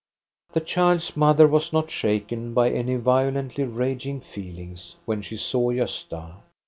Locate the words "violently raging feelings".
2.95-4.95